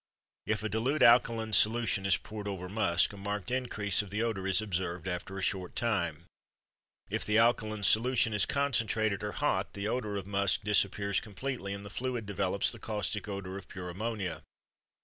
If 0.47 0.63
a 0.63 0.67
dilute 0.67 1.03
alkaline 1.03 1.53
solution 1.53 2.07
is 2.07 2.17
poured 2.17 2.47
over 2.47 2.67
musk, 2.67 3.13
a 3.13 3.17
marked 3.17 3.51
increase 3.51 4.01
of 4.01 4.09
the 4.09 4.23
odor 4.23 4.47
is 4.47 4.59
observed 4.59 5.07
after 5.07 5.37
a 5.37 5.43
short 5.43 5.75
time; 5.75 6.25
if 7.11 7.23
the 7.23 7.37
alkaline 7.37 7.83
solution 7.83 8.33
is 8.33 8.47
concentrated 8.47 9.23
or 9.23 9.33
hot, 9.33 9.73
the 9.75 9.87
odor 9.87 10.15
of 10.15 10.25
musk 10.25 10.63
disappears 10.63 11.21
completely 11.21 11.71
and 11.71 11.85
the 11.85 11.91
fluid 11.91 12.25
develops 12.25 12.71
the 12.71 12.79
caustic 12.79 13.27
odor 13.27 13.59
of 13.59 13.67
pure 13.67 13.91
ammonia. 13.91 14.41